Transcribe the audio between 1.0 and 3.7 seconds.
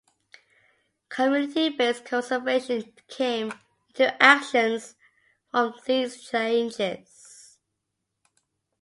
Community-based conservation came